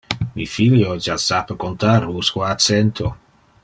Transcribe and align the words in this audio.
Mi 0.37 0.45
filio 0.53 0.95
ja 1.09 1.19
sape 1.25 1.59
contar 1.67 2.09
usque 2.25 2.47
a 2.49 2.53
cento. 2.69 3.17